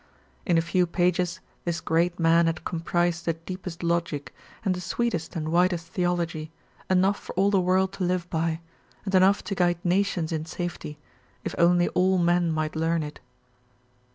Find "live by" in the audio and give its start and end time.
8.03-8.61